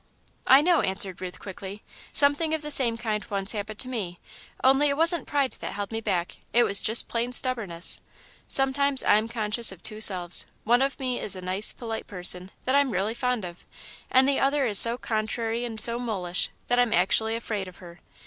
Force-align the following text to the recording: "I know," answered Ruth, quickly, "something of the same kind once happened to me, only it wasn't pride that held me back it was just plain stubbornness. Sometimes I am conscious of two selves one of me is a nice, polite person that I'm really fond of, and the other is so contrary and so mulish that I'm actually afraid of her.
"I 0.47 0.61
know," 0.63 0.81
answered 0.81 1.21
Ruth, 1.21 1.37
quickly, 1.37 1.83
"something 2.11 2.55
of 2.55 2.63
the 2.63 2.71
same 2.71 2.97
kind 2.97 3.23
once 3.29 3.51
happened 3.51 3.77
to 3.81 3.87
me, 3.87 4.19
only 4.63 4.89
it 4.89 4.97
wasn't 4.97 5.27
pride 5.27 5.51
that 5.59 5.73
held 5.73 5.91
me 5.91 6.01
back 6.01 6.37
it 6.53 6.63
was 6.63 6.81
just 6.81 7.07
plain 7.07 7.33
stubbornness. 7.33 7.99
Sometimes 8.47 9.03
I 9.03 9.17
am 9.17 9.27
conscious 9.27 9.71
of 9.71 9.83
two 9.83 10.01
selves 10.01 10.47
one 10.63 10.81
of 10.81 10.99
me 10.99 11.19
is 11.19 11.35
a 11.35 11.41
nice, 11.41 11.71
polite 11.71 12.07
person 12.07 12.49
that 12.63 12.73
I'm 12.73 12.89
really 12.89 13.13
fond 13.13 13.45
of, 13.45 13.63
and 14.09 14.27
the 14.27 14.39
other 14.39 14.65
is 14.65 14.79
so 14.79 14.97
contrary 14.97 15.63
and 15.65 15.79
so 15.79 15.99
mulish 15.99 16.49
that 16.65 16.79
I'm 16.79 16.93
actually 16.93 17.35
afraid 17.35 17.67
of 17.67 17.77
her. 17.77 17.99